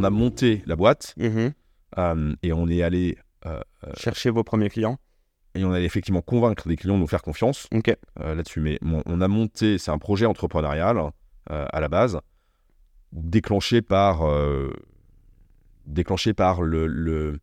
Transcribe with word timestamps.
On 0.00 0.04
a 0.04 0.10
monté 0.10 0.62
la 0.66 0.76
boîte 0.76 1.14
Mhm. 1.18 1.52
euh, 1.98 2.34
et 2.42 2.52
on 2.52 2.68
est 2.68 2.82
allé 2.82 3.18
euh, 3.46 3.60
euh, 3.84 3.92
Cherchez 3.96 4.30
vos 4.30 4.44
premiers 4.44 4.70
clients. 4.70 4.98
et 5.54 5.64
on 5.64 5.72
allait 5.72 5.84
effectivement 5.84 6.22
convaincre 6.22 6.68
des 6.68 6.76
clients 6.76 6.94
de 6.96 7.00
nous 7.00 7.06
faire 7.06 7.22
confiance 7.22 7.66
là-dessus. 8.16 8.60
Mais 8.60 8.78
on 8.82 9.20
a 9.20 9.28
monté, 9.28 9.78
c'est 9.78 9.90
un 9.90 9.98
projet 9.98 10.24
entrepreneurial 10.26 10.98
à 11.48 11.80
la 11.80 11.88
base, 11.88 12.20
déclenché 13.12 13.82
par 13.82 14.22
déclenché 15.86 16.34
par 16.34 16.62
le, 16.62 17.40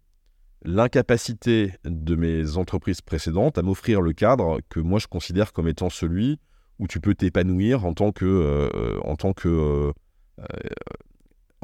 l'incapacité 0.63 1.73
de 1.83 2.15
mes 2.15 2.57
entreprises 2.57 3.01
précédentes 3.01 3.57
à 3.57 3.61
m'offrir 3.61 4.01
le 4.01 4.13
cadre 4.13 4.59
que 4.69 4.79
moi 4.79 4.99
je 4.99 5.07
considère 5.07 5.51
comme 5.53 5.67
étant 5.67 5.89
celui 5.89 6.39
où 6.79 6.87
tu 6.87 6.99
peux 7.01 7.13
t'épanouir 7.15 7.85
en 7.85 7.93
tant 7.93 8.11
que 8.11 8.25
euh, 8.25 8.99
en 9.03 9.15
tant 9.15 9.33
que 9.33 9.49
euh, 9.49 9.91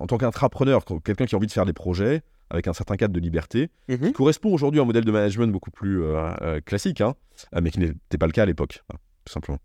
en 0.03 0.07
tant 0.07 0.17
qu'intrapreneur, 0.17 0.83
quelqu'un 1.03 1.25
qui 1.25 1.33
a 1.33 1.37
envie 1.37 1.47
de 1.47 1.51
faire 1.51 1.65
des 1.65 1.71
projets 1.73 2.21
avec 2.49 2.67
un 2.67 2.73
certain 2.73 2.97
cadre 2.97 3.13
de 3.13 3.19
liberté, 3.21 3.69
Mhm. 3.87 3.97
qui 4.07 4.11
correspond 4.13 4.53
aujourd'hui 4.53 4.79
à 4.79 4.83
un 4.83 4.85
modèle 4.85 5.05
de 5.05 5.11
management 5.11 5.47
beaucoup 5.51 5.71
plus 5.71 6.03
euh, 6.03 6.31
euh, 6.41 6.59
classique, 6.61 6.99
hein, 7.01 7.15
euh, 7.55 7.61
mais 7.63 7.71
qui 7.71 7.79
n'était 7.79 8.17
pas 8.19 8.25
le 8.27 8.31
cas 8.33 8.43
à 8.43 8.45
l'époque, 8.45 8.83
hein, 8.91 8.97
tout 9.25 9.31
simplement. 9.33 9.59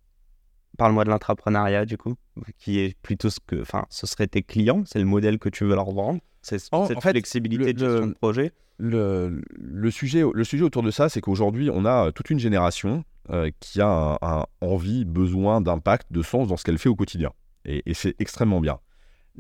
Parle-moi 0.78 1.05
de 1.05 1.11
l'entrepreneuriat, 1.11 1.84
du 1.86 1.97
coup, 1.98 2.14
qui 2.56 2.78
est 2.78 2.97
plutôt 3.03 3.30
ce 3.30 3.41
que. 3.45 3.61
Enfin, 3.61 3.84
ce 3.91 4.06
serait 4.06 4.28
tes 4.28 4.42
clients, 4.42 4.84
c'est 4.86 5.00
le 5.00 5.05
modèle 5.06 5.39
que 5.41 5.48
tu 5.48 5.64
veux 5.64 5.75
leur 5.75 5.91
vendre. 5.91 6.20
C'est 6.41 6.58
cette 6.61 6.73
en 6.73 6.86
fait, 6.86 7.11
flexibilité 7.11 7.67
le- 7.67 7.73
de 7.73 7.78
gestion 7.80 8.00
le- 8.06 8.06
de 8.12 8.14
projet? 8.14 8.52
Le, 8.78 9.42
le 9.56 9.91
sujet, 9.91 10.23
le 10.33 10.45
sujet 10.45 10.62
autour 10.62 10.84
de 10.84 10.92
ça, 10.92 11.08
c'est 11.08 11.20
qu'aujourd'hui, 11.20 11.69
on 11.69 11.84
a 11.84 12.12
toute 12.12 12.30
une 12.30 12.39
génération 12.39 13.02
euh, 13.30 13.50
qui 13.58 13.80
a 13.80 13.89
un, 13.89 14.19
un 14.23 14.45
envie, 14.61 15.05
besoin 15.05 15.61
d'impact, 15.61 16.06
de 16.12 16.23
sens 16.23 16.47
dans 16.47 16.56
ce 16.56 16.62
qu'elle 16.62 16.78
fait 16.78 16.89
au 16.89 16.95
quotidien. 16.95 17.33
Et, 17.64 17.83
et 17.91 17.92
c'est 17.95 18.14
extrêmement 18.20 18.61
bien. 18.61 18.78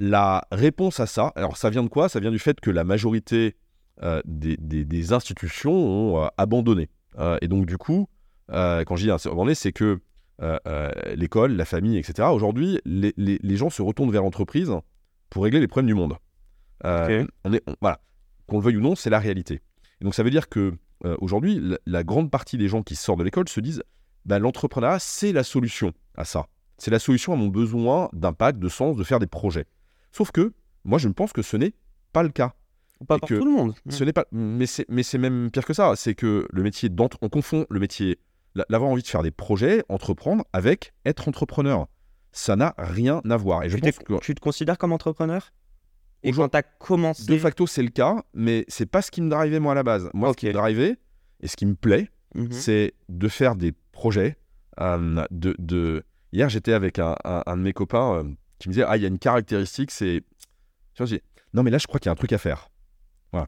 La 0.00 0.46
réponse 0.52 1.00
à 1.00 1.06
ça, 1.06 1.32
alors 1.34 1.56
ça 1.56 1.70
vient 1.70 1.82
de 1.82 1.88
quoi? 1.88 2.08
Ça 2.08 2.20
vient 2.20 2.30
du 2.30 2.38
fait 2.38 2.60
que 2.60 2.70
la 2.70 2.84
majorité 2.84 3.56
euh, 4.04 4.22
des, 4.24 4.56
des- 4.56 4.84
des 4.84 5.12
institutions 5.12 5.72
ont 5.74 6.22
euh, 6.24 6.28
abandonné. 6.36 6.88
Euh, 7.18 7.36
et 7.42 7.48
donc, 7.48 7.66
du 7.66 7.76
coup, 7.76 8.08
quand 8.48 8.94
je 8.96 9.02
dis 9.02 9.10
abandonné, 9.10 9.54
c'est 9.56 9.72
que 9.72 10.00
l'école, 11.16 11.52
la 11.56 11.64
famille, 11.64 11.96
etc., 11.98 12.28
aujourd'hui, 12.32 12.78
les, 12.84 13.12
les- 13.16 13.38
les 13.42 13.56
gens 13.56 13.70
se 13.70 13.82
retournent 13.82 14.12
vers 14.12 14.22
l'entreprise 14.22 14.72
pour 15.30 15.42
régler 15.44 15.60
les 15.60 15.66
problèmes 15.68 15.88
du 15.88 15.94
monde. 15.94 16.14
On 17.44 17.52
est, 17.52 17.62
on- 17.66 17.74
voilà, 17.80 18.00
qu'on 18.46 18.58
le 18.58 18.62
veuille 18.64 18.76
ou 18.76 18.80
non, 18.80 18.94
c'est 18.94 19.10
la 19.10 19.18
réalité. 19.18 19.60
Et 20.00 20.04
donc, 20.04 20.14
ça 20.14 20.22
veut 20.22 20.30
dire 20.30 20.48
que 20.48 20.74
aujourd'hui, 21.20 21.58
la, 21.60 21.78
la 21.86 22.04
grande 22.04 22.30
partie 22.30 22.56
des 22.56 22.68
gens 22.68 22.82
qui 22.82 22.94
sortent 22.96 23.18
de 23.18 23.24
l'école 23.24 23.48
se 23.48 23.60
disent 23.60 23.82
bah, 24.24 24.38
l'entrepreneuriat, 24.38 24.98
c'est 25.00 25.32
la 25.32 25.42
solution 25.42 25.92
à 26.16 26.24
ça. 26.24 26.46
C'est 26.76 26.90
la 26.92 26.98
solution 27.00 27.32
à 27.32 27.36
mon 27.36 27.48
besoin 27.48 28.08
d'impact, 28.12 28.58
de 28.60 28.68
sens, 28.68 28.96
de 28.96 29.02
faire 29.04 29.18
des 29.18 29.26
projets. 29.26 29.66
Sauf 30.12 30.30
que 30.30 30.52
moi, 30.84 30.98
je 30.98 31.08
pense 31.08 31.32
que 31.32 31.42
ce 31.42 31.56
n'est 31.56 31.74
pas 32.12 32.22
le 32.22 32.28
cas. 32.30 32.54
Pas 33.06 33.18
pour 33.18 33.28
tout 33.28 33.44
le 33.44 33.50
monde. 33.50 33.74
Ce 33.88 34.02
n'est 34.02 34.12
pas, 34.12 34.24
mais 34.32 34.66
c'est, 34.66 34.84
mais 34.88 35.02
c'est 35.04 35.18
même 35.18 35.50
pire 35.52 35.64
que 35.64 35.72
ça. 35.74 35.92
C'est 35.96 36.14
que 36.14 36.48
le 36.50 36.62
métier 36.62 36.88
d'entre, 36.88 37.18
on 37.22 37.28
confond 37.28 37.64
le 37.70 37.78
métier, 37.78 38.18
la- 38.56 38.64
l'avoir 38.68 38.90
envie 38.90 39.02
de 39.02 39.06
faire 39.06 39.22
des 39.22 39.30
projets, 39.30 39.84
entreprendre, 39.88 40.44
avec 40.52 40.92
être 41.06 41.28
entrepreneur. 41.28 41.86
Ça 42.32 42.56
n'a 42.56 42.74
rien 42.76 43.20
à 43.30 43.36
voir. 43.36 43.62
Et 43.62 43.68
je 43.70 43.76
tu, 43.76 43.82
pense 43.82 43.98
que 44.00 44.18
tu 44.20 44.34
te 44.34 44.40
considères 44.40 44.78
comme 44.78 44.92
entrepreneur? 44.92 45.52
Et 46.24 46.32
quand 46.32 46.48
tu 46.48 46.56
as 46.56 46.62
commencé. 46.64 47.24
de 47.32 47.38
facto 47.38 47.68
c'est 47.68 47.82
le 47.82 47.90
cas, 47.90 48.24
mais 48.34 48.64
c'est 48.66 48.86
pas 48.86 49.02
ce 49.02 49.12
qui 49.12 49.22
me 49.22 49.30
drivait 49.30 49.60
moi 49.60 49.72
à 49.72 49.74
la 49.76 49.84
base. 49.84 50.10
Moi, 50.14 50.32
ce 50.32 50.36
qui 50.36 50.46
me 50.46 50.52
drivait 50.52 50.96
et 51.40 51.46
ce 51.46 51.56
qui 51.56 51.66
me 51.66 51.74
plaît, 51.76 52.10
Mhm. 52.34 52.50
c'est 52.50 52.94
de 53.08 53.28
faire 53.28 53.54
des 53.54 53.72
projets. 53.92 54.36
euh, 54.80 55.24
de, 55.32 55.54
de... 55.58 56.04
Hier, 56.32 56.48
j'étais 56.48 56.72
avec 56.72 56.98
un, 57.00 57.14
un- 57.24 57.42
un 57.46 57.56
de 57.56 57.62
mes 57.62 57.72
copains 57.72 58.14
euh, 58.14 58.24
qui 58.58 58.68
me 58.68 58.74
disait 58.74 58.84
Ah, 58.86 58.96
il 58.96 59.02
y 59.02 59.04
a 59.04 59.08
une 59.08 59.18
caractéristique, 59.18 59.90
c'est. 59.90 60.22
Tu 60.94 61.02
Non, 61.54 61.62
mais 61.62 61.70
là, 61.70 61.78
je 61.78 61.86
crois 61.86 62.00
qu'il 62.00 62.06
y 62.06 62.10
a 62.10 62.12
un 62.12 62.16
truc 62.16 62.32
à 62.32 62.38
faire. 62.38 62.70
Voilà. 63.32 63.46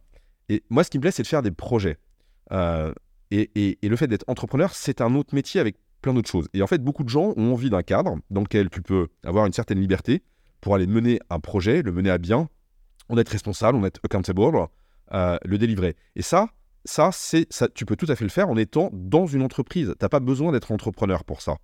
Et 0.49 0.63
moi, 0.71 0.85
ce 0.85 0.91
qui 0.91 0.99
me 0.99 1.03
plaît, 1.03 1.11
c'est 1.11 1.23
de 1.23 1.29
faire 1.29 1.43
des 1.43 1.51
projets. 1.51 1.99
Euh, 2.53 2.93
et, 3.31 3.51
et- 3.55 3.79
et 3.85 3.89
le 3.89 3.97
fait 3.97 4.07
d'être 4.09 4.25
entrepreneur, 4.29 4.75
c'est 4.75 5.01
un 5.01 5.15
autre 5.15 5.35
métier 5.35 5.61
avec 5.61 5.77
plein 6.03 6.15
d'autres 6.15 6.31
choses. 6.31 6.49
Et 6.55 6.63
en 6.63 6.67
fait, 6.67 6.83
beaucoup 6.83 7.05
de 7.05 7.09
gens 7.09 7.35
ont 7.37 7.53
envie 7.53 7.71
d'un 7.71 7.83
cadre 7.83 8.17
dans 8.31 8.41
lequel 8.41 8.71
tu 8.71 8.83
peux 8.83 9.09
avoir 9.25 9.47
une 9.47 9.53
certaine 9.53 9.79
liberté 9.81 10.23
pour 10.61 10.75
aller 10.75 10.87
mener 10.87 11.21
un 11.31 11.41
projet, 11.41 11.83
le 11.83 11.93
mener 11.93 12.11
à 12.11 12.19
bien, 12.19 12.49
en 13.09 13.19
être 13.19 13.29
responsable, 13.29 13.77
en 13.79 13.85
être 13.85 14.01
accountable, 14.05 14.67
euh, 15.13 15.37
le 15.45 15.59
délivrer. 15.59 15.97
Et 16.17 16.23
ça, 16.23 16.49
ça, 16.85 17.11
c'est, 17.13 17.47
ça, 17.53 17.69
tu 17.69 17.85
peux 17.85 17.97
tout 17.97 18.07
à 18.09 18.17
fait 18.17 18.25
le 18.25 18.31
faire 18.31 18.49
en 18.49 18.57
étant 18.57 18.91
dans 18.93 19.27
une 19.27 19.43
entreprise. 19.43 19.89
Tu 19.99 20.05
n'as 20.05 20.09
pas 20.09 20.21
besoin 20.21 20.53
d'être 20.53 20.73
entrepreneur 20.73 21.25
pour 21.25 21.43
ça. 21.43 21.57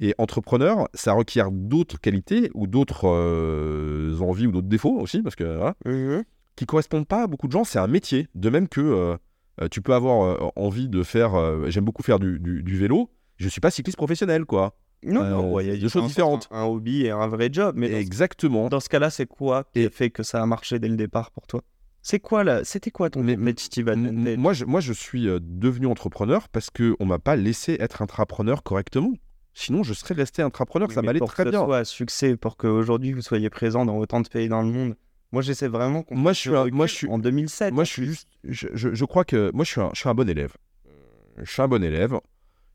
Et 0.00 0.14
entrepreneur, 0.18 0.88
ça 0.94 1.12
requiert 1.12 1.50
d'autres 1.50 2.00
qualités 2.00 2.50
ou 2.54 2.66
d'autres 2.66 3.06
euh, 3.06 4.18
envies 4.20 4.46
ou 4.46 4.52
d'autres 4.52 4.68
défauts 4.68 4.98
aussi, 4.98 5.22
parce 5.22 5.36
que 5.36 5.44
voilà, 5.44 5.74
Mhm. 5.84 6.24
qui 6.56 6.66
correspondent 6.66 7.06
pas 7.06 7.24
à 7.24 7.26
beaucoup 7.26 7.46
de 7.46 7.52
gens. 7.52 7.64
C'est 7.64 7.78
un 7.78 7.86
métier. 7.86 8.26
De 8.34 8.48
même 8.50 8.66
que 8.68 8.80
euh, 8.80 9.68
tu 9.70 9.82
peux 9.82 9.92
avoir 9.94 10.22
euh, 10.24 10.48
envie 10.56 10.88
de 10.88 11.02
faire. 11.02 11.32
J'aime 11.70 11.84
beaucoup 11.84 12.02
faire 12.02 12.18
du, 12.18 12.38
du- 12.38 12.62
du 12.62 12.76
vélo. 12.78 13.10
Je 13.36 13.48
suis 13.48 13.60
pas 13.60 13.70
cycliste 13.70 13.96
professionnel, 13.98 14.44
quoi. 14.46 14.76
Non, 15.02 15.52
ouais, 15.52 15.64
il 15.66 15.72
y 15.72 15.76
a 15.76 15.80
deux 15.80 15.88
choses 15.88 16.04
un- 16.04 16.06
différentes. 16.06 16.46
Un, 16.50 16.60
un 16.60 16.64
hobby 16.64 17.02
et 17.06 17.10
un 17.10 17.26
vrai 17.26 17.48
job. 17.52 17.74
Mais 17.78 17.88
dans, 17.88 17.96
ce- 17.96 18.00
Exactement. 18.00 18.68
dans 18.68 18.80
ce 18.80 18.88
cas-là, 18.90 19.08
c'est 19.10 19.26
quoi 19.26 19.64
qui 19.72 19.84
a 19.86 19.90
fait 19.90 20.10
que 20.10 20.22
ça 20.22 20.42
a 20.42 20.46
marché 20.46 20.78
dès 20.78 20.88
le 20.88 20.96
départ 20.96 21.30
pour 21.30 21.46
toi? 21.46 21.62
C'est 22.02 22.20
quoi 22.20 22.44
là 22.44 22.64
C'était 22.64 22.90
quoi 22.90 23.08
ton 23.10 23.22
Mais- 23.22 23.36
competitive 23.36 23.88
M- 23.88 24.06
advantage 24.06 24.36
Moi, 24.38 24.52
je, 24.54 24.64
moi, 24.66 24.80
je 24.80 24.92
suis 24.94 25.26
devenu 25.40 25.86
entrepreneur 25.86 26.48
parce 26.50 26.68
qu'on 26.70 26.96
ne 27.00 27.04
m'a 27.06 27.18
pas 27.18 27.36
laissé 27.36 27.76
être 27.80 28.00
intrapreneur 28.02 28.62
correctement. 28.62 29.12
Sinon, 29.60 29.82
je 29.82 29.92
serais 29.92 30.14
resté 30.14 30.40
intrapreneur, 30.42 30.88
Oui, 30.88 30.94
ça 30.94 31.02
m'allait 31.02 31.18
pour 31.18 31.30
très 31.32 31.44
que 31.44 31.50
bien. 31.50 31.60
ce 31.60 31.64
soit 31.66 31.78
un 31.78 31.84
succès, 31.84 32.36
pour 32.36 32.56
qu'aujourd'hui 32.56 33.12
vous 33.12 33.20
soyez 33.20 33.50
présent 33.50 33.84
dans 33.84 33.98
autant 33.98 34.20
de 34.20 34.28
pays 34.28 34.48
dans 34.48 34.62
le 34.62 34.68
monde. 34.70 34.96
Moi, 35.32 35.42
j'essaie 35.42 35.68
vraiment 35.68 36.04
Moi, 36.10 36.32
je 36.32 36.38
suis 36.38 36.56
un- 36.56 36.66
moi, 36.70 36.86
je 36.86 36.94
suis- 36.94 37.08
en 37.08 37.18
2007. 37.18 37.72
Moi, 37.74 37.84
je 37.84 37.90
suis 37.90 38.06
juste. 38.06 38.28
Je, 38.44 38.68
je- 38.72 38.94
je 38.94 39.04
crois 39.04 39.24
que. 39.24 39.50
Moi, 39.52 39.64
je 39.64 39.70
suis, 39.72 39.80
un, 39.80 39.90
je 39.92 40.00
suis 40.00 40.08
un 40.08 40.14
bon 40.14 40.28
élève. 40.28 40.54
Euh, 40.88 41.42
Je 41.44 41.50
suis 41.50 41.60
un 41.62 41.68
bon 41.68 41.84
élève. 41.84 42.18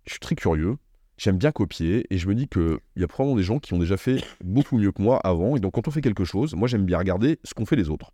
Je 0.06 0.12
suis 0.12 0.20
très 0.20 0.36
curieux. 0.36 0.78
J'aime 1.18 1.38
bien 1.38 1.52
copier. 1.52 2.06
Et 2.12 2.18
je 2.18 2.28
me 2.28 2.36
dis 2.36 2.48
qu'il 2.48 2.78
y 2.98 3.04
a 3.04 3.08
probablement 3.08 3.36
des 3.38 3.44
gens 3.44 3.58
qui 3.60 3.74
ont 3.74 3.80
déjà 3.80 3.98
fait 3.98 4.24
beaucoup 4.44 4.78
mieux 4.78 4.92
que 4.92 5.02
moi 5.02 5.18
avant. 5.24 5.56
Et 5.56 5.60
donc, 5.60 5.74
quand 5.74 5.88
on 5.88 5.92
fait 5.92 6.02
quelque 6.02 6.24
chose, 6.24 6.54
moi, 6.54 6.68
j'aime 6.68 6.86
bien 6.86 6.98
regarder 7.00 7.40
ce 7.44 7.54
qu'ont 7.56 7.66
fait 7.66 7.76
les 7.76 7.90
autres. 7.90 8.12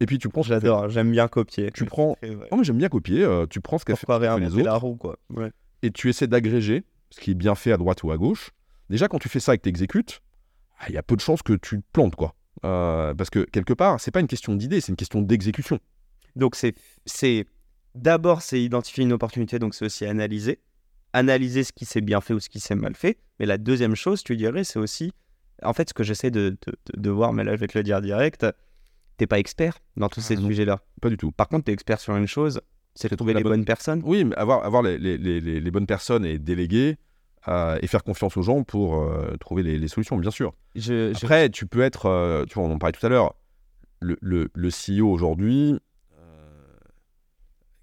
Et 0.00 0.06
puis, 0.06 0.18
tu 0.18 0.28
prends 0.28 0.42
J'adore, 0.42 0.90
j'aime 0.90 1.10
bien 1.10 1.26
copier. 1.28 1.70
Tu 1.72 1.86
prends. 1.86 2.16
Non, 2.52 2.58
mais 2.58 2.64
j'aime 2.64 2.76
bien 2.78 2.88
copier. 2.90 3.24
euh, 3.24 3.46
tu 3.48 3.60
prends 3.62 3.78
ce 3.78 3.84
qu'a 3.86 3.96
fait, 3.96 4.06
fait 4.06 4.38
les 4.40 4.54
autres. 4.54 4.64
la 4.64 4.76
roue, 4.76 4.96
quoi. 4.96 5.16
Ouais. 5.30 5.50
et 5.82 5.90
tu 5.90 6.08
essaies 6.10 6.26
d'agréger 6.26 6.84
ce 7.10 7.20
qui 7.20 7.30
est 7.32 7.34
bien 7.34 7.54
fait 7.54 7.72
à 7.72 7.76
droite 7.76 8.02
ou 8.02 8.10
à 8.10 8.16
gauche, 8.16 8.50
déjà 8.90 9.08
quand 9.08 9.18
tu 9.18 9.28
fais 9.28 9.40
ça 9.40 9.54
et 9.54 9.58
que 9.58 9.62
tu 9.62 9.68
exécutes, 9.68 10.20
il 10.88 10.94
y 10.94 10.98
a 10.98 11.02
peu 11.02 11.16
de 11.16 11.20
chances 11.20 11.42
que 11.42 11.54
tu 11.54 11.78
te 11.78 11.84
plantes, 11.92 12.16
quoi. 12.16 12.34
Euh, 12.64 13.14
parce 13.14 13.30
que 13.30 13.40
quelque 13.44 13.72
part, 13.72 14.00
c'est 14.00 14.10
pas 14.10 14.20
une 14.20 14.26
question 14.26 14.54
d'idée, 14.54 14.80
c'est 14.80 14.92
une 14.92 14.96
question 14.96 15.20
d'exécution. 15.22 15.78
Donc, 16.36 16.54
c'est, 16.56 17.46
d'abord, 17.94 18.42
c'est 18.42 18.60
identifier 18.62 19.04
une 19.04 19.12
opportunité, 19.12 19.58
donc 19.58 19.74
c'est 19.74 19.84
aussi 19.86 20.04
analyser. 20.04 20.60
Analyser 21.12 21.64
ce 21.64 21.72
qui 21.72 21.84
s'est 21.86 22.00
bien 22.02 22.20
fait 22.20 22.34
ou 22.34 22.40
ce 22.40 22.48
qui 22.50 22.60
s'est 22.60 22.74
mal 22.74 22.94
fait. 22.94 23.18
Mais 23.40 23.46
la 23.46 23.56
deuxième 23.58 23.94
chose, 23.94 24.22
tu 24.22 24.36
dirais, 24.36 24.64
c'est 24.64 24.78
aussi, 24.78 25.12
en 25.62 25.72
fait, 25.72 25.88
ce 25.88 25.94
que 25.94 26.02
j'essaie 26.04 26.30
de, 26.30 26.50
de, 26.66 26.72
de- 26.92 27.00
de 27.00 27.10
voir, 27.10 27.32
mais 27.32 27.44
là, 27.44 27.54
je 27.56 27.60
vais 27.60 27.68
te 27.68 27.78
le 27.78 27.84
dire 27.84 28.02
direct, 28.02 28.44
t'es 29.16 29.26
pas 29.26 29.38
expert 29.38 29.78
dans 29.96 30.08
tous 30.10 30.20
Ah, 30.20 30.28
ces 30.28 30.36
sujets-là. 30.36 30.80
Pas 31.00 31.08
du 31.08 31.16
tout. 31.16 31.32
Par 31.32 31.48
contre, 31.48 31.64
tu 31.64 31.70
es 31.70 31.74
expert 31.74 32.00
sur 32.00 32.14
une 32.16 32.26
chose, 32.26 32.60
c'est 32.96 33.08
de 33.10 33.14
trouver 33.14 33.34
les 33.34 33.42
bonne- 33.44 33.52
bonnes 33.52 33.64
personnes. 33.64 34.02
Oui, 34.04 34.24
mais 34.24 34.34
avoir, 34.36 34.64
avoir 34.64 34.82
les, 34.82 34.98
les- 34.98 35.16
les- 35.18 35.70
bonnes 35.70 35.86
personnes 35.86 36.24
et 36.24 36.38
déléguer 36.38 36.96
euh, 37.48 37.78
et 37.80 37.86
faire 37.86 38.02
confiance 38.02 38.36
aux 38.36 38.42
gens 38.42 38.64
pour 38.64 38.96
euh, 39.00 39.36
trouver 39.38 39.62
les, 39.62 39.86
solutions, 39.88 40.16
bien 40.16 40.32
sûr. 40.32 40.52
Je, 40.74 41.12
je- 41.12 41.24
Après, 41.24 41.48
tu 41.48 41.66
peux 41.66 41.82
être, 41.82 42.06
euh, 42.06 42.44
tu 42.46 42.54
vois, 42.54 42.64
on 42.64 42.72
en 42.72 42.78
parlait 42.78 42.92
tout 42.98 43.06
à 43.06 43.08
l'heure, 43.08 43.34
le, 44.00 44.16
le, 44.20 44.48
le 44.52 44.68
CEO 44.70 45.08
aujourd'hui, 45.08 45.78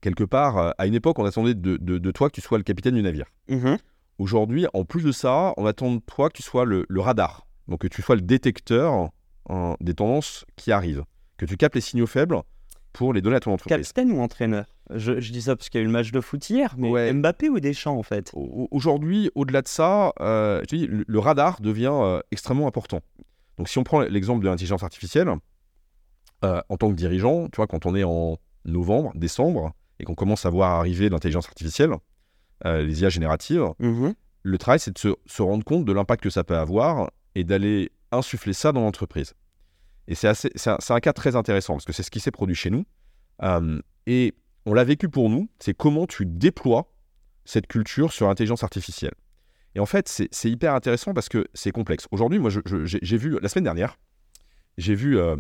quelque 0.02 0.24
part, 0.26 0.74
à 0.78 0.86
une 0.88 0.96
époque, 0.96 1.18
on 1.20 1.26
attendait 1.26 1.54
de, 1.54 1.78
de- 1.78 1.98
de 1.98 2.12
toi 2.12 2.30
que 2.30 2.36
tu 2.36 2.42
sois 2.42 2.58
le 2.58 2.64
capitaine 2.64 2.96
du 2.96 3.02
navire. 3.02 3.28
Mhm. 3.48 3.78
Aujourd'hui, 4.20 4.66
en 4.74 4.84
plus 4.86 5.04
de 5.04 5.12
ça, 5.12 5.54
on 5.58 5.66
attend 5.66 5.96
de 5.96 6.02
toi 6.06 6.30
que 6.30 6.36
tu 6.38 6.44
sois 6.44 6.66
le, 6.66 6.86
le 6.90 7.02
radar. 7.02 7.48
Donc 7.68 7.82
que 7.82 7.88
tu 7.88 8.02
sois 8.02 8.16
le 8.16 8.22
détecteur 8.22 9.10
hein, 9.50 9.76
des 9.80 9.94
tendances 9.94 10.46
qui 10.56 10.72
arrivent. 10.72 11.04
Que 11.38 11.46
tu 11.46 11.56
captes 11.58 11.76
les 11.76 11.82
signaux 11.82 12.06
faibles 12.08 12.38
pour 12.94 13.12
les 13.14 13.22
donner 13.22 13.36
à 13.36 13.40
ton 13.40 13.52
entreprise. 13.52 13.76
Capitaine 13.78 14.12
ou 14.12 14.22
entraîneur? 14.22 14.66
Je, 14.94 15.20
je 15.20 15.32
dis 15.32 15.42
ça 15.42 15.56
parce 15.56 15.70
qu'il 15.70 15.80
y 15.80 15.82
a 15.82 15.84
eu 15.84 15.88
le 15.88 15.92
match 15.92 16.12
de 16.12 16.22
foot 16.22 16.48
hier, 16.50 16.76
mais 16.78 16.90
Ouais. 16.90 17.12
Mbappé 17.12 17.50
ou 17.50 17.60
Deschamps 17.60 17.98
en 17.98 18.04
fait? 18.04 18.30
Au- 18.34 18.68
Aujourd'hui, 18.72 19.32
au-delà 19.36 19.62
de 19.64 19.68
ça, 19.68 20.14
euh, 20.22 20.60
je 20.62 20.66
te 20.68 20.76
dis, 20.76 20.88
le, 20.88 21.20
radar 21.20 21.60
devient 21.62 21.92
euh, 21.92 22.20
extrêmement 22.32 22.68
important. 22.68 23.02
Donc 23.58 23.68
si 23.70 23.78
on 23.80 23.84
prend 23.84 24.02
l'exemple 24.02 24.44
de 24.44 24.50
l'intelligence 24.50 24.84
artificielle, 24.84 25.30
euh, 26.46 26.62
en 26.70 26.78
tant 26.78 26.90
que 26.90 26.96
dirigeant, 26.96 27.48
tu 27.50 27.56
vois, 27.58 27.68
quand 27.68 27.86
on 27.86 27.96
est 27.96 28.04
en 28.04 28.38
novembre, 28.66 29.12
décembre, 29.16 29.74
et 30.00 30.04
qu'on 30.04 30.16
commence 30.16 30.46
à 30.46 30.50
voir 30.50 30.72
arriver 30.80 31.10
l'intelligence 31.10 31.48
artificielle, 31.48 31.92
les 32.66 33.02
IA 33.02 33.10
génératives, 33.10 33.66
Mhm. 33.80 34.14
le 34.44 34.58
travail, 34.58 34.80
c'est 34.80 34.92
de 34.94 34.98
se, 34.98 35.10
se 35.26 35.42
rendre 35.42 35.64
compte 35.66 35.84
de 35.86 35.92
l'impact 35.92 36.24
que 36.24 36.30
ça 36.30 36.44
peut 36.46 36.56
avoir 36.58 37.12
et 37.36 37.44
d'aller 37.44 37.92
insuffler 38.12 38.54
ça 38.54 38.72
dans 38.72 38.82
l'entreprise. 38.82 39.34
Et 40.08 40.16
c'est 40.16 40.28
assez- 40.28 40.52
c'est 40.56 40.70
un, 40.70 40.78
un 40.90 41.00
cas 41.00 41.14
très 41.14 41.36
intéressant 41.36 41.74
parce 41.74 41.86
que 41.86 41.94
c'est 41.94 42.04
ce 42.04 42.12
qui 42.12 42.20
s'est 42.20 42.32
produit 42.32 42.56
chez 42.56 42.70
nous. 42.70 42.86
Euh, 43.42 43.80
et 44.06 44.34
on 44.66 44.74
l'a 44.74 44.84
vécu 44.84 45.10
pour 45.10 45.30
nous, 45.30 45.50
c'est 45.60 45.74
comment 45.74 46.06
tu 46.08 46.26
déploies 46.26 46.92
cette 47.46 47.68
culture 47.68 48.12
sur 48.14 48.28
l'intelligence 48.28 48.64
artificielle. 48.64 49.14
Et 49.76 49.80
en 49.80 49.86
fait, 49.86 50.08
c'est 50.08 50.50
hyper 50.52 50.74
intéressant 50.76 51.14
parce 51.14 51.30
que 51.30 51.48
c'est 51.54 51.72
complexe. 51.72 52.08
Aujourd'hui, 52.12 52.38
moi, 52.40 52.52
j'ai 52.52 53.18
vu, 53.18 53.40
la 53.42 53.50
semaine 53.50 53.64
dernière, 53.64 53.98
j'ai 54.78 54.94
vu 54.94 55.18
euh, 55.18 55.36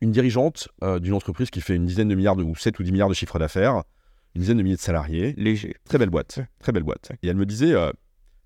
une 0.00 0.10
dirigeante 0.10 0.68
euh, 0.82 0.98
d'une 0.98 1.14
entreprise 1.14 1.50
qui 1.50 1.60
fait 1.60 1.76
une 1.76 1.86
dizaine 1.86 2.08
de 2.08 2.14
milliards 2.16 2.36
de, 2.36 2.42
ou 2.42 2.56
7 2.56 2.78
ou 2.78 2.82
10 2.82 2.90
milliards 2.92 3.08
de 3.08 3.14
chiffre 3.14 3.38
d'affaires, 3.38 3.84
une 4.34 4.40
dizaine 4.40 4.58
de 4.58 4.62
milliers 4.64 4.76
de 4.76 4.80
salariés, 4.80 5.34
Léger. 5.36 5.76
Très 5.84 5.98
belle 5.98 6.10
boîte, 6.10 6.40
très 6.58 6.72
belle 6.72 6.82
boîte. 6.82 7.12
Et 7.22 7.28
elle 7.28 7.36
me 7.36 7.46
disait, 7.46 7.72
euh, 7.72 7.92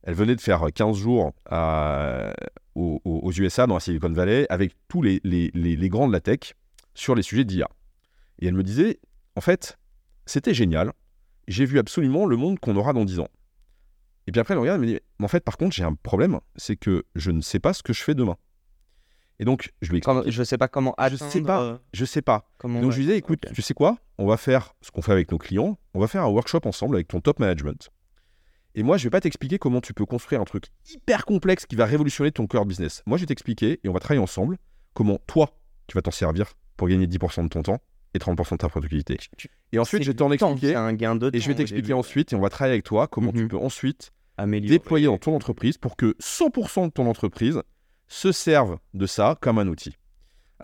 elle 0.02 0.14
venait 0.14 0.36
de 0.36 0.40
faire 0.40 0.64
15 0.74 0.96
jours 0.96 1.32
à- 1.50 2.32
aux, 2.74 3.32
USA, 3.32 3.66
dans 3.66 3.74
la 3.74 3.80
Silicon 3.80 4.10
Valley, 4.10 4.46
avec 4.50 4.74
tous 4.88 5.02
les, 5.02 5.20
les, 5.24 5.50
les- 5.54 5.74
les 5.76 5.88
grands 5.88 6.06
de 6.06 6.12
la 6.12 6.20
tech 6.20 6.54
sur 6.94 7.14
les 7.14 7.22
sujets 7.22 7.44
d'IA. 7.44 7.68
Et 8.40 8.46
elle 8.46 8.54
me 8.54 8.62
disait, 8.62 9.00
en 9.36 9.40
fait, 9.40 9.76
c'était 10.26 10.54
génial. 10.54 10.92
J'ai 11.48 11.64
vu 11.64 11.78
absolument 11.78 12.24
le 12.26 12.36
monde 12.36 12.58
qu'on 12.60 12.76
aura 12.76 12.92
dans 12.92 13.04
10 13.04 13.18
ans. 13.18 13.28
Et 14.26 14.32
puis 14.32 14.40
après, 14.40 14.54
elle 14.54 14.60
regarde 14.60 14.78
et 14.82 14.86
me 14.86 14.92
dit, 14.92 15.00
mais 15.18 15.24
en 15.24 15.28
fait, 15.28 15.42
par 15.42 15.56
contre, 15.56 15.74
j'ai 15.74 15.82
un 15.84 15.94
problème, 15.94 16.38
c'est 16.56 16.76
que 16.76 17.04
je 17.14 17.30
ne 17.30 17.40
sais 17.40 17.58
pas 17.58 17.72
ce 17.72 17.82
que 17.82 17.92
je 17.92 18.02
fais 18.02 18.14
demain. 18.14 18.36
Et 19.40 19.44
donc, 19.44 19.72
je 19.82 19.90
lui 19.90 19.98
explique, 19.98 20.32
je 20.32 20.42
sais 20.42 20.58
pas 20.58 20.68
comment 20.68 20.94
Je 21.10 21.16
sais 21.16 21.40
pas. 21.42 21.62
euh, 21.62 21.78
je 21.94 22.04
sais 22.04 22.22
pas. 22.22 22.48
comment 22.58 22.80
Donc 22.80 22.88
on 22.88 22.90
je 22.92 22.98
lui 22.98 23.04
disais, 23.06 23.16
écoute, 23.18 23.46
tu 23.54 23.62
sais 23.62 23.72
quoi 23.74 23.96
On 24.18 24.26
va 24.26 24.36
faire 24.36 24.74
ce 24.82 24.90
qu'on 24.90 25.00
fait 25.02 25.12
avec 25.12 25.30
nos 25.32 25.38
clients, 25.38 25.78
on 25.94 26.00
va 26.00 26.06
faire 26.08 26.22
un 26.22 26.28
workshop 26.28 26.60
ensemble 26.64 26.96
avec 26.96 27.08
ton 27.08 27.20
top 27.20 27.38
management. 27.40 27.88
Et 28.78 28.84
moi, 28.84 28.96
je 28.96 29.02
vais 29.02 29.10
pas 29.10 29.20
t'expliquer 29.20 29.58
comment 29.58 29.80
tu 29.80 29.92
peux 29.92 30.06
construire 30.06 30.40
un 30.40 30.44
truc 30.44 30.66
hyper 30.88 31.24
complexe 31.24 31.66
qui 31.66 31.74
va 31.74 31.84
révolutionner 31.84 32.30
ton 32.30 32.46
core 32.46 32.64
business. 32.64 33.02
Moi, 33.06 33.18
je 33.18 33.22
vais 33.22 33.26
t'expliquer 33.26 33.80
et 33.82 33.88
on 33.88 33.92
va 33.92 33.98
travailler 33.98 34.22
ensemble 34.22 34.56
comment 34.94 35.18
toi, 35.26 35.50
tu 35.88 35.96
vas 35.96 36.02
t'en 36.02 36.12
servir 36.12 36.52
pour 36.76 36.86
gagner 36.86 37.08
10% 37.08 37.42
de 37.42 37.48
ton 37.48 37.62
temps 37.64 37.78
et 38.14 38.18
30% 38.20 38.52
de 38.52 38.56
ta 38.58 38.68
productivité. 38.68 39.16
Et 39.72 39.80
ensuite, 39.80 40.04
je 40.04 40.12
vais 40.12 40.16
t'en 40.16 40.30
expliquer 40.30 40.76
un 40.76 40.92
gain 40.92 41.16
de 41.16 41.28
temps. 41.28 41.36
et 41.36 41.40
je 41.40 41.48
vais 41.48 41.56
t'expliquer 41.56 41.92
ensuite 41.92 42.32
et 42.32 42.36
on 42.36 42.40
va 42.40 42.50
travailler 42.50 42.74
avec 42.74 42.84
toi 42.84 43.08
comment 43.08 43.32
tu 43.32 43.38
Mhm. 43.42 43.48
peux 43.48 43.56
ensuite 43.56 44.12
Améliorer. 44.36 44.78
déployer 44.78 45.06
dans 45.06 45.18
ton 45.18 45.34
entreprise 45.34 45.76
pour 45.76 45.96
que 45.96 46.14
100% 46.20 46.86
de 46.86 46.92
ton 46.92 47.08
entreprise 47.08 47.60
se 48.06 48.30
serve 48.30 48.78
de 48.94 49.06
ça 49.06 49.36
comme 49.40 49.58
un 49.58 49.66
outil. 49.66 49.96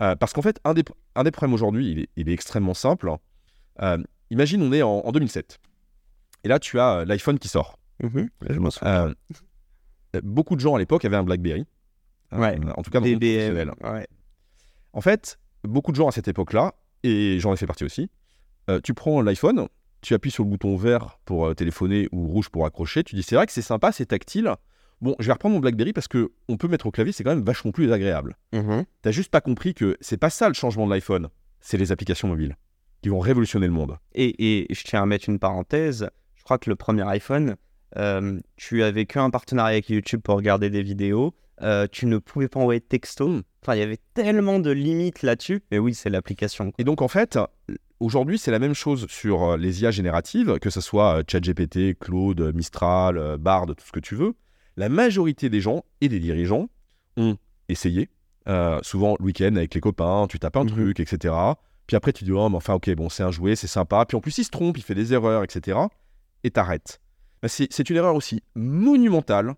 Euh, 0.01 0.15
parce 0.15 0.31
qu'en 0.31 0.41
fait, 0.41 0.61
un 0.63 0.73
des, 0.73 0.85
un 1.15 1.23
des 1.25 1.31
problèmes 1.31 1.53
aujourd'hui, 1.53 1.91
il 1.91 1.99
est, 1.99 2.09
il 2.15 2.29
est 2.29 2.33
extrêmement 2.33 2.73
simple. 2.73 3.11
Euh, 3.81 3.97
imagine, 4.29 4.61
on 4.61 4.71
est 4.71 4.81
en, 4.83 4.99
en 5.05 5.11
2007. 5.11 5.59
Et 6.45 6.47
là, 6.47 6.59
tu 6.59 6.79
as 6.79 6.99
euh, 6.99 7.05
l'iPhone 7.05 7.37
qui 7.39 7.49
sort. 7.49 7.77
Mhm. 8.03 8.29
Je 8.49 8.59
m'en 8.59 8.69
souviens. 8.69 9.13
Euh, 10.15 10.21
beaucoup 10.23 10.55
de 10.55 10.61
gens 10.61 10.75
à 10.75 10.79
l'époque 10.79 11.05
avaient 11.05 11.15
un 11.15 11.23
BlackBerry. 11.23 11.65
Ouais. 12.31 12.57
En 12.75 12.81
tout 12.81 12.91
cas, 12.91 12.99
dans 12.99 13.05
BBM. 13.05 13.73
Ouais. 13.83 14.07
En 14.93 15.01
fait, 15.01 15.39
beaucoup 15.63 15.91
de 15.91 15.97
gens 15.97 16.07
à 16.07 16.11
cette 16.11 16.27
époque-là, 16.27 16.73
et 17.03 17.39
j'en 17.39 17.53
ai 17.53 17.57
fait 17.57 17.67
partie 17.67 17.83
aussi, 17.83 18.09
euh, 18.69 18.79
tu 18.81 18.93
prends 18.93 19.21
l'iPhone, 19.21 19.67
tu 20.01 20.13
appuies 20.13 20.31
sur 20.31 20.43
le 20.43 20.49
bouton 20.49 20.75
vert 20.75 21.19
pour 21.25 21.45
euh, 21.47 21.53
téléphoner 21.53 22.07
ou 22.11 22.27
rouge 22.27 22.49
pour 22.49 22.65
accrocher, 22.65 23.03
tu 23.03 23.15
dis 23.15 23.23
c'est 23.23 23.35
vrai 23.35 23.45
que 23.45 23.51
c'est 23.51 23.61
sympa, 23.61 23.91
c'est 23.91 24.07
tactile. 24.07 24.53
Bon, 25.01 25.15
je 25.19 25.27
vais 25.27 25.33
reprendre 25.33 25.55
mon 25.55 25.59
BlackBerry 25.59 25.93
parce 25.93 26.07
que 26.07 26.31
on 26.47 26.57
peut 26.57 26.67
mettre 26.67 26.85
au 26.87 26.91
clavier, 26.91 27.11
c'est 27.11 27.23
quand 27.23 27.35
même 27.35 27.43
vachement 27.43 27.71
plus 27.71 27.91
agréable. 27.91 28.37
Mhm. 28.53 28.85
T'as 29.01 29.11
juste 29.11 29.29
pas 29.29 29.41
compris 29.41 29.73
que 29.73 29.97
c'est 29.99 30.17
pas 30.17 30.29
ça 30.29 30.47
le 30.47 30.53
changement 30.53 30.85
de 30.87 30.91
l'iPhone, 30.91 31.29
c'est 31.59 31.77
les 31.77 31.91
applications 31.91 32.27
mobiles 32.27 32.55
qui 33.01 33.09
vont 33.09 33.19
révolutionner 33.19 33.67
le 33.67 33.73
monde. 33.73 33.97
Et, 34.13 34.63
et 34.63 34.73
je 34.73 34.83
tiens 34.83 35.03
à 35.03 35.05
mettre 35.05 35.29
une 35.29 35.37
parenthèse. 35.37 36.09
Je 36.35 36.43
crois 36.43 36.57
que 36.57 36.69
le 36.69 36.75
premier 36.75 37.03
iPhone, 37.03 37.55
euh, 37.97 38.39
tu 38.57 38.83
avais 38.83 39.05
qu'un 39.05 39.29
partenariat 39.29 39.73
avec 39.73 39.89
YouTube 39.89 40.21
pour 40.21 40.35
regarder 40.35 40.69
des 40.69 40.83
vidéos. 40.83 41.33
Euh, 41.61 41.87
tu 41.91 42.05
ne 42.05 42.17
pouvais 42.17 42.47
pas 42.49 42.59
envoyer 42.59 42.79
de 42.81 42.85
texto. 42.85 43.41
Enfin, 43.61 43.75
il 43.75 43.79
y 43.79 43.83
avait 43.83 43.99
tellement 44.13 44.59
de 44.59 44.71
limites 44.71 45.21
là-dessus. 45.23 45.61
Mais 45.71 45.79
oui, 45.79 45.93
c'est 45.93 46.09
l'application. 46.09 46.73
Et 46.77 46.83
donc 46.83 47.01
en 47.01 47.07
fait, 47.07 47.39
aujourd'hui 47.99 48.37
c'est 48.37 48.51
la 48.51 48.59
même 48.59 48.73
chose 48.73 49.07
sur 49.09 49.43
euh, 49.43 49.57
les 49.57 49.81
IA 49.81 49.91
génératives, 49.91 50.59
que 50.59 50.69
ce 50.69 50.81
soit 50.81 51.23
ChatGPT, 51.29 51.97
Claude, 51.97 52.53
Mistral, 52.53 53.37
Bard, 53.39 53.67
tout 53.67 53.85
ce 53.85 53.91
que 53.91 53.99
tu 54.01 54.15
veux. 54.15 54.33
La 54.77 54.89
majorité 54.89 55.49
des 55.49 55.61
gens 55.61 55.85
et 56.01 56.09
des 56.09 56.19
dirigeants 56.19 56.67
ont 57.15 57.37
essayé, 57.69 58.09
euh, 58.49 58.79
souvent 58.83 59.15
le 59.19 59.25
week-end 59.25 59.55
avec 59.55 59.73
les 59.73 59.79
copains, 59.79 60.27
tu 60.29 60.37
tapes 60.37 60.57
un 60.57 60.63
Mhm. 60.65 60.69
truc, 60.71 60.99
etc. 60.99 61.33
Puis 61.87 61.95
après 61.95 62.11
tu 62.11 62.25
dis 62.25 62.31
oh 62.33 62.49
mais 62.49 62.57
enfin 62.57 62.73
ok 62.73 62.89
bon 62.95 63.07
c'est 63.09 63.23
un 63.23 63.31
jouet, 63.31 63.55
c'est 63.55 63.67
sympa. 63.67 64.05
Puis 64.05 64.17
en 64.17 64.19
plus 64.19 64.37
il 64.37 64.43
se 64.43 64.49
trompe, 64.49 64.77
il 64.77 64.83
fait 64.83 64.95
des 64.95 65.13
erreurs, 65.13 65.43
etc. 65.43 65.79
Et 66.43 66.51
t'arrêtes. 66.51 66.99
Ben, 67.45 67.67
c'est 67.69 67.89
une 67.91 67.95
erreur 67.95 68.15
aussi 68.15 68.41
monumentale 68.55 69.53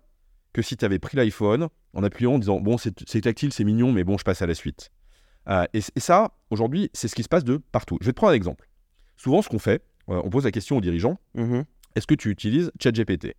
que 0.52 0.60
si 0.60 0.76
tu 0.76 0.84
avais 0.84 0.98
pris 0.98 1.16
l'iPhone 1.16 1.68
en 1.94 2.02
appuyant 2.02 2.34
en 2.34 2.38
disant 2.38 2.60
bon 2.60 2.76
c'est 2.76 3.20
tactile, 3.22 3.50
c'est 3.50 3.64
mignon, 3.64 3.92
mais 3.92 4.04
bon 4.04 4.18
je 4.18 4.24
passe 4.24 4.42
à 4.42 4.46
la 4.46 4.54
suite. 4.54 4.90
Euh, 5.48 5.64
et, 5.72 5.78
et 5.96 6.00
ça, 6.00 6.32
aujourd'hui, 6.50 6.90
c'est 6.92 7.08
ce 7.08 7.14
qui 7.14 7.22
se 7.22 7.30
passe 7.30 7.44
de 7.44 7.56
partout. 7.56 7.96
Je 8.02 8.06
vais 8.06 8.12
te 8.12 8.16
prendre 8.16 8.32
un 8.32 8.36
exemple. 8.36 8.68
Souvent, 9.16 9.40
ce 9.40 9.48
qu'on 9.48 9.58
fait, 9.58 9.82
euh, 10.10 10.20
on 10.22 10.28
pose 10.28 10.44
la 10.44 10.50
question 10.50 10.76
aux 10.76 10.82
dirigeants 10.82 11.18
Mhm. 11.34 11.64
est-ce 11.94 12.06
que 12.06 12.14
tu 12.14 12.28
utilises 12.28 12.70
ChatGPT? 12.78 13.34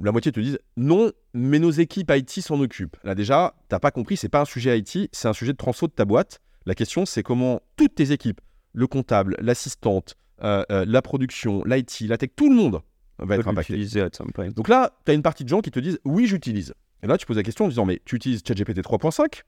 La 0.00 0.10
moitié 0.10 0.32
te 0.32 0.40
disent 0.40 0.58
non, 0.78 1.12
mais 1.34 1.58
nos 1.58 1.70
équipes 1.70 2.10
IT 2.14 2.40
s'en 2.40 2.58
occupent. 2.60 2.96
Là, 3.04 3.14
déjà, 3.14 3.54
t'as 3.68 3.78
pas 3.78 3.90
compris, 3.90 4.16
c'est 4.16 4.30
pas 4.30 4.40
un 4.40 4.44
sujet 4.46 4.78
IT, 4.78 5.10
c'est 5.12 5.28
un 5.28 5.34
sujet 5.34 5.52
de 5.52 5.58
transfo 5.58 5.86
de 5.86 5.92
ta 5.92 6.06
boîte. 6.06 6.40
La 6.64 6.74
question, 6.74 7.04
c'est 7.04 7.22
comment 7.22 7.60
toutes 7.76 7.94
tes 7.94 8.12
équipes, 8.12 8.40
le 8.72 8.86
comptable, 8.86 9.36
l'assistante, 9.38 10.16
euh, 10.42 10.64
la 10.70 11.02
production, 11.02 11.62
l'IT, 11.64 12.06
la 12.08 12.16
tech, 12.16 12.30
tout 12.34 12.48
le 12.48 12.56
monde 12.56 12.80
va 13.26 13.36
être 13.36 13.48
impacté. 13.48 13.72
l'utiliser 13.74 14.00
at 14.02 14.10
some 14.12 14.30
point. 14.32 14.48
Donc 14.48 14.68
là, 14.68 14.92
tu 15.04 15.12
as 15.12 15.14
une 15.14 15.22
partie 15.22 15.44
de 15.44 15.48
gens 15.48 15.60
qui 15.60 15.70
te 15.70 15.80
disent 15.80 15.98
oui, 16.04 16.26
j'utilise. 16.26 16.74
Et 17.02 17.06
là, 17.06 17.16
tu 17.16 17.26
poses 17.26 17.36
la 17.36 17.42
question 17.42 17.64
en 17.64 17.68
disant 17.68 17.86
mais 17.86 18.00
tu 18.04 18.16
utilises 18.16 18.42
ChatGPT 18.46 18.78
3.5 18.80 19.42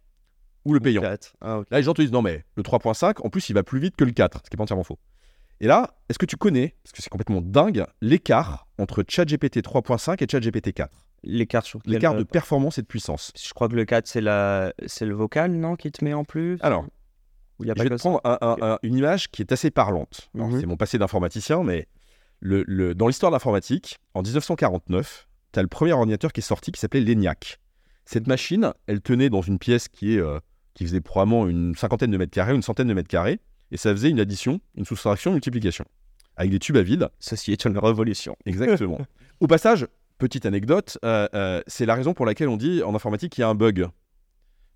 ou 0.64 0.74
le 0.74 0.80
payant. 0.80 1.02
Ah. 1.40 1.60
Là, 1.70 1.78
les 1.78 1.82
gens 1.82 1.92
te 1.94 2.00
disent 2.02 2.12
non, 2.12 2.22
mais 2.22 2.44
le 2.56 2.62
3.5, 2.62 3.24
en 3.26 3.30
plus, 3.30 3.48
il 3.48 3.52
va 3.54 3.62
plus 3.62 3.80
vite 3.80 3.96
que 3.96 4.04
le 4.04 4.12
4, 4.12 4.42
ce 4.44 4.50
qui 4.50 4.54
n'est 4.54 4.58
pas 4.58 4.62
entièrement 4.62 4.84
faux. 4.84 4.98
Et 5.60 5.66
là, 5.66 5.94
est-ce 6.08 6.18
que 6.18 6.26
tu 6.26 6.36
connais, 6.36 6.74
parce 6.82 6.92
que 6.92 7.02
c'est 7.02 7.08
complètement 7.10 7.40
dingue, 7.40 7.84
l'écart 8.00 8.66
entre 8.78 9.04
ChatGPT 9.08 9.58
3.5 9.62 10.22
et 10.22 10.26
ChatGPT 10.30 10.72
4 10.72 11.06
L'écart 11.24 11.64
sur 11.64 11.78
L'écart 11.84 12.16
de 12.16 12.24
performance 12.24 12.78
et 12.78 12.82
de 12.82 12.86
puissance. 12.86 13.32
Je 13.40 13.52
crois 13.54 13.68
que 13.68 13.74
le 13.76 13.84
4, 13.84 14.06
c'est 14.08 14.20
la... 14.20 14.72
c'est 14.86 15.06
le 15.06 15.14
vocal, 15.14 15.52
non, 15.52 15.76
qui 15.76 15.92
te 15.92 16.04
met 16.04 16.14
en 16.14 16.24
plus? 16.24 16.58
Alors, 16.62 16.84
il 17.60 17.66
y 17.66 17.70
a 17.70 17.74
je 17.74 17.78
pas 17.78 17.84
vais 17.84 17.90
te 17.90 18.00
prendre 18.00 18.20
un- 18.24 18.38
un- 18.40 18.56
un- 18.60 18.78
une 18.82 18.96
image 18.96 19.30
qui 19.30 19.42
est 19.42 19.52
assez 19.52 19.70
parlante. 19.70 20.30
Alors, 20.34 20.48
Mhm. 20.48 20.60
C'est 20.60 20.66
mon 20.66 20.76
passé 20.76 20.98
d'informaticien, 20.98 21.62
mais 21.62 21.86
le, 22.42 22.64
le- 22.66 22.94
dans 22.94 23.06
l'histoire 23.06 23.30
de 23.30 23.36
l'informatique, 23.36 23.98
en 24.14 24.22
1949, 24.22 25.28
tu 25.52 25.58
as 25.58 25.62
le 25.62 25.68
premier 25.68 25.92
ordinateur 25.92 26.32
qui 26.32 26.40
est 26.40 26.42
sorti 26.42 26.72
qui 26.72 26.80
s'appelait 26.80 27.00
l'ENIAC. 27.00 27.60
Cette 28.04 28.26
machine, 28.26 28.72
elle 28.88 29.00
tenait 29.00 29.30
dans 29.30 29.42
une 29.42 29.58
pièce 29.60 29.86
qui, 29.88 30.14
est, 30.16 30.18
euh, 30.20 30.40
qui 30.74 30.84
faisait 30.84 31.00
probablement 31.00 31.46
une 31.48 31.74
cinquantaine 31.76 32.10
de 32.10 32.16
mètres 32.16 32.32
carrés, 32.32 32.52
une 32.54 32.62
centaine 32.62 32.88
de 32.88 32.94
mètres 32.94 33.08
carrés, 33.08 33.38
et 33.70 33.76
ça 33.76 33.92
faisait 33.92 34.10
une 34.10 34.18
addition, 34.18 34.60
une 34.74 34.84
soustraction, 34.84 35.30
une 35.30 35.34
multiplication. 35.36 35.84
Avec 36.36 36.50
des 36.50 36.58
tubes 36.58 36.76
à 36.76 36.82
vide, 36.82 37.08
Ceci 37.20 37.52
est 37.52 37.64
une 37.64 37.78
révolution. 37.78 38.36
exactement. 38.44 38.98
Au 39.40 39.46
passage, 39.46 39.86
petite 40.18 40.44
anecdote, 40.46 40.98
euh, 41.04 41.28
euh, 41.34 41.62
c'est 41.68 41.86
la 41.86 41.94
raison 41.94 42.12
pour 42.12 42.26
laquelle 42.26 42.48
on 42.48 42.56
dit 42.56 42.82
en 42.82 42.94
informatique 42.94 43.32
qu'il 43.34 43.42
y 43.42 43.44
a 43.44 43.48
un 43.48 43.54
bug. 43.54 43.86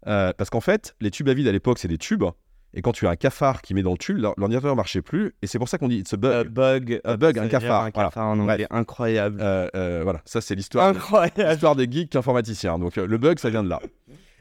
Parce 0.05 0.51
qu'en 0.51 0.61
fait, 0.61 0.95
les 1.01 1.11
tubes 1.11 1.29
à 1.29 1.35
vide 1.35 1.49
à 1.49 1.53
l'époque, 1.53 1.79
c'est 1.81 1.89
des 1.89 1.99
tubes, 1.99 2.25
et 2.77 2.83
quand 2.83 2.93
tu 2.93 3.07
as 3.07 3.11
un 3.11 3.17
cafard 3.17 3.63
qui 3.63 3.75
met 3.75 3.83
dans 3.83 3.93
le 3.93 3.99
tube, 3.99 4.19
l'or- 4.19 4.35
l'ordinateur 4.37 4.71
ne 4.71 4.77
marchait 4.77 5.03
plus, 5.03 5.35
et 5.43 5.47
c'est 5.49 5.59
pour 5.59 5.69
ça 5.69 5.79
qu'on 5.79 5.89
dit 5.89 5.99
it's 5.99 6.13
a 6.15 6.17
bug. 6.17 6.31
Euh, 6.33 6.45
bug. 6.45 7.01
Un 7.05 7.17
bug, 7.17 7.39
un 7.39 7.49
cafard, 7.49 7.85
Un 7.85 7.91
voilà. 7.93 8.09
cafard 8.11 8.29
en 8.29 8.39
anglais. 8.39 8.67
Incroyable. 8.71 9.39
Euh, 9.41 9.67
euh, 9.75 10.01
voilà, 10.05 10.21
ça 10.25 10.41
c'est 10.41 10.55
l'histoire. 10.55 10.93
L'histoire 11.37 11.75
des 11.75 11.91
geeks 11.91 12.15
informaticiens. 12.15 12.79
Donc 12.79 12.99
euh, 12.99 13.07
le 13.07 13.19
bug, 13.19 13.39
ça 13.39 13.51
vient 13.51 13.65
de 13.65 13.69
là. 13.69 13.81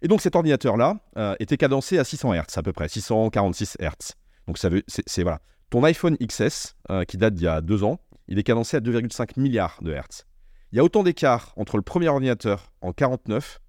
Et 0.02 0.08
donc 0.08 0.22
cet 0.22 0.36
ordinateur-là 0.36 0.98
euh, 1.18 1.36
était 1.40 1.58
cadencé 1.58 1.98
à 1.98 2.04
600 2.04 2.34
Hz 2.34 2.58
à 2.58 2.62
peu 2.62 2.74
près, 2.74 2.88
646 2.90 3.78
Hz. 3.80 4.14
Donc 4.48 4.58
ça 4.60 4.70
veut, 4.70 4.84
c'est 4.88 5.24
voilà. 5.24 5.40
Ton 5.72 5.84
iPhone 5.84 6.16
XS, 6.18 6.76
euh, 6.92 7.04
qui 7.06 7.18
date 7.18 7.34
d'il 7.34 7.46
y 7.46 7.48
a 7.48 7.62
deux 7.62 7.84
ans, 7.84 8.00
il 8.28 8.38
est 8.38 8.44
cadencé 8.44 8.78
à 8.78 8.80
2,5 8.82 9.40
milliards 9.40 9.80
de 9.82 9.92
Hertz. 9.92 10.26
Il 10.72 10.78
y 10.78 10.80
a 10.80 10.84
autant 10.84 11.04
d'écart 11.04 11.54
entre 11.58 11.78
le 11.78 11.82
premier 11.84 12.08
ordinateur 12.10 12.72
en 12.82 12.92
49 12.92 13.60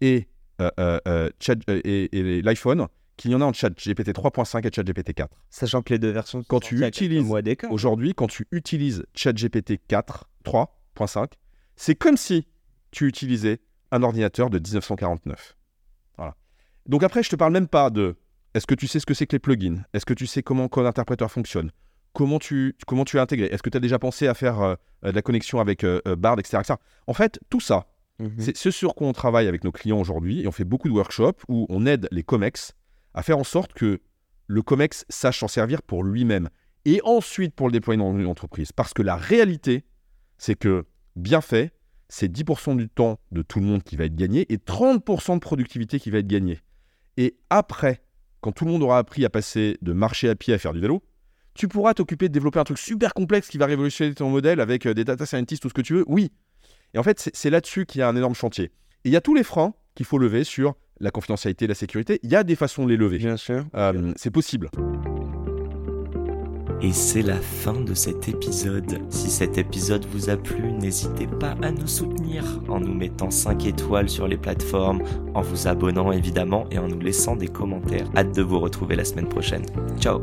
et, 0.00 0.28
euh, 0.60 1.30
et, 1.68 2.18
et 2.18 2.42
l'iPhone 2.42 2.88
qu'il 3.18 3.32
y 3.32 3.34
en 3.34 3.42
a 3.42 3.44
en 3.44 3.52
chat 3.52 3.70
GPT 3.70 4.10
3.5 4.10 4.66
et 4.66 4.70
chat 4.74 4.82
GPT 4.82 5.12
4. 5.12 5.36
Sachant 5.50 5.82
que 5.82 5.92
les 5.92 5.98
deux 5.98 6.10
versions. 6.10 6.40
sont 6.40 6.46
Quand 6.48 6.60
tu 6.60 6.82
utilises. 6.82 7.30
Aujourd'hui, 7.68 8.14
quand 8.14 8.28
tu 8.28 8.46
utilises 8.50 9.04
ChatGPT 9.14 9.80
4, 9.86 10.30
3.5, 10.44 11.32
c'est 11.76 11.94
comme 11.94 12.16
si 12.16 12.46
tu 12.90 13.06
utilisais 13.06 13.60
un 13.90 14.02
ordinateur 14.02 14.48
de 14.48 14.58
1949. 14.58 15.56
Voilà. 16.16 16.34
Donc 16.86 17.02
après, 17.02 17.22
je 17.22 17.28
te 17.28 17.36
parle 17.36 17.52
même 17.52 17.68
pas 17.68 17.90
de 17.90 18.16
est-ce 18.54 18.66
que 18.66 18.74
tu 18.74 18.86
sais 18.86 19.00
ce 19.00 19.06
que 19.06 19.14
c'est 19.14 19.26
que 19.26 19.36
les 19.36 19.40
plugins? 19.40 19.82
Est-ce 19.92 20.06
que 20.06 20.14
tu 20.14 20.26
sais 20.26 20.42
comment 20.42 20.68
Code 20.68 20.86
Interpreter 20.86 21.28
fonctionne? 21.28 21.70
Comment 22.14 22.38
tu, 22.38 22.74
comment 22.86 23.04
tu 23.04 23.18
as 23.18 23.22
intégré? 23.22 23.48
Est-ce 23.48 23.62
que 23.62 23.70
tu 23.70 23.76
as 23.76 23.80
déjà 23.80 23.98
pensé 23.98 24.26
à 24.26 24.34
faire 24.34 24.60
euh, 24.60 24.74
euh, 25.04 25.10
de 25.10 25.16
la 25.16 25.22
connexion 25.22 25.60
avec 25.60 25.84
euh, 25.84 26.00
Bard, 26.16 26.38
etc., 26.38 26.58
etc. 26.60 26.74
En 27.06 27.12
fait, 27.12 27.38
tout 27.50 27.60
ça, 27.60 27.86
Mhm. 28.20 28.34
C'est 28.38 28.56
ce 28.56 28.70
sur 28.70 28.94
quoi 28.94 29.06
on 29.06 29.12
travaille 29.12 29.46
avec 29.46 29.64
nos 29.64 29.72
clients 29.72 30.00
aujourd'hui 30.00 30.42
et 30.42 30.48
on 30.48 30.52
fait 30.52 30.64
beaucoup 30.64 30.88
de 30.88 30.92
workshops 30.92 31.44
où 31.48 31.66
on 31.68 31.86
aide 31.86 32.08
les 32.10 32.22
COMEX 32.22 32.74
à 33.18 33.22
faire 33.22 33.36
en 33.36 33.44
sorte 33.44 33.72
que 33.72 34.00
le 34.46 34.62
COMEX 34.62 35.04
sache 35.08 35.40
s'en 35.40 35.48
servir 35.48 35.82
pour 35.82 36.04
lui-même 36.04 36.50
et 36.84 37.00
ensuite 37.02 37.52
pour 37.52 37.66
le 37.66 37.72
déployer 37.72 37.98
dans 37.98 38.16
une 38.16 38.28
entreprise. 38.28 38.70
Parce 38.70 38.94
que 38.94 39.02
la 39.02 39.16
réalité, 39.16 39.84
c'est 40.38 40.54
que 40.54 40.86
bien 41.16 41.40
fait, 41.40 41.72
c'est 42.08 42.32
10% 42.32 42.76
du 42.76 42.88
temps 42.88 43.18
de 43.32 43.42
tout 43.42 43.58
le 43.58 43.66
monde 43.66 43.82
qui 43.82 43.96
va 43.96 44.04
être 44.04 44.14
gagné 44.14 44.46
et 44.52 44.56
30% 44.56 45.34
de 45.34 45.40
productivité 45.40 45.98
qui 45.98 46.10
va 46.10 46.18
être 46.18 46.28
gagné. 46.28 46.60
Et 47.16 47.36
après, 47.50 48.04
quand 48.40 48.52
tout 48.52 48.64
le 48.64 48.70
monde 48.70 48.84
aura 48.84 48.98
appris 48.98 49.24
à 49.24 49.30
passer 49.30 49.78
de 49.82 49.92
marcher 49.92 50.28
à 50.28 50.36
pied 50.36 50.54
à 50.54 50.58
faire 50.58 50.72
du 50.72 50.80
vélo, 50.80 51.02
tu 51.54 51.66
pourras 51.66 51.94
t'occuper 51.94 52.28
de 52.28 52.32
développer 52.32 52.60
un 52.60 52.64
truc 52.64 52.78
super 52.78 53.14
complexe 53.14 53.48
qui 53.48 53.58
va 53.58 53.66
révolutionner 53.66 54.14
ton 54.14 54.30
modèle 54.30 54.60
avec 54.60 54.86
euh, 54.86 54.94
des 54.94 55.02
data 55.02 55.26
scientists, 55.26 55.62
tout 55.62 55.70
ce 55.70 55.74
que 55.74 55.82
tu 55.82 55.94
veux. 55.94 56.04
Oui. 56.06 56.30
Et 56.94 56.98
en 56.98 57.02
fait, 57.02 57.30
c'est 57.34 57.50
là-dessus 57.50 57.84
qu'il 57.84 57.98
y 57.98 58.02
a 58.02 58.08
un 58.08 58.14
énorme 58.14 58.36
chantier. 58.36 58.66
Et 58.66 59.08
il 59.08 59.12
y 59.12 59.16
a 59.16 59.20
tous 59.20 59.34
les 59.34 59.42
freins 59.42 59.74
qu'il 59.96 60.06
faut 60.06 60.18
lever 60.18 60.44
sur 60.44 60.76
la 61.00 61.10
confidentialité, 61.10 61.66
la 61.66 61.74
sécurité. 61.74 62.20
Il 62.22 62.30
y 62.30 62.36
a 62.36 62.44
des 62.44 62.56
façons 62.56 62.84
de 62.84 62.90
les 62.90 62.96
lever. 62.96 63.18
Bien 63.18 63.36
sûr. 63.36 63.64
Euh, 63.74 64.12
c'est 64.16 64.30
possible. 64.30 64.70
Et 66.80 66.92
c'est 66.92 67.22
la 67.22 67.40
fin 67.40 67.80
de 67.80 67.92
cet 67.92 68.28
épisode. 68.28 69.00
Si 69.10 69.30
cet 69.30 69.58
épisode 69.58 70.06
vous 70.12 70.30
a 70.30 70.36
plu, 70.36 70.70
n'hésitez 70.70 71.26
pas 71.26 71.56
à 71.60 71.72
nous 71.72 71.88
soutenir 71.88 72.44
en 72.68 72.78
nous 72.78 72.94
mettant 72.94 73.32
5 73.32 73.66
étoiles 73.66 74.08
sur 74.08 74.28
les 74.28 74.36
plateformes, 74.36 75.02
en 75.34 75.42
vous 75.42 75.66
abonnant 75.66 76.12
évidemment 76.12 76.66
et 76.70 76.78
en 76.78 76.86
nous 76.86 77.00
laissant 77.00 77.34
des 77.34 77.48
commentaires. 77.48 78.08
Hâte 78.16 78.34
de 78.34 78.42
vous 78.42 78.60
retrouver 78.60 78.94
la 78.94 79.04
semaine 79.04 79.28
prochaine. 79.28 79.66
Ciao 79.98 80.20